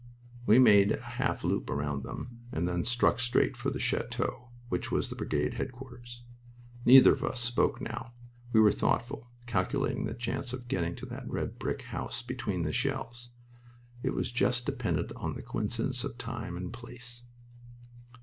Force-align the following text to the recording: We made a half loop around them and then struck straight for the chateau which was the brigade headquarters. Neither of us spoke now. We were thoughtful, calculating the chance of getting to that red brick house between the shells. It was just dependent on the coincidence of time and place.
We 0.47 0.57
made 0.57 0.91
a 0.93 0.99
half 0.99 1.43
loop 1.43 1.69
around 1.69 2.01
them 2.01 2.39
and 2.51 2.67
then 2.67 2.83
struck 2.83 3.19
straight 3.19 3.55
for 3.55 3.69
the 3.69 3.77
chateau 3.77 4.49
which 4.67 4.91
was 4.91 5.09
the 5.11 5.15
brigade 5.15 5.53
headquarters. 5.53 6.23
Neither 6.85 7.13
of 7.13 7.23
us 7.23 7.39
spoke 7.39 7.79
now. 7.79 8.13
We 8.51 8.61
were 8.61 8.71
thoughtful, 8.71 9.29
calculating 9.45 10.05
the 10.07 10.15
chance 10.15 10.53
of 10.53 10.67
getting 10.67 10.95
to 10.95 11.05
that 11.05 11.29
red 11.29 11.59
brick 11.59 11.83
house 11.83 12.23
between 12.23 12.63
the 12.63 12.73
shells. 12.73 13.29
It 14.01 14.15
was 14.15 14.31
just 14.31 14.65
dependent 14.65 15.11
on 15.15 15.35
the 15.35 15.43
coincidence 15.43 16.03
of 16.03 16.17
time 16.17 16.57
and 16.57 16.73
place. 16.73 17.21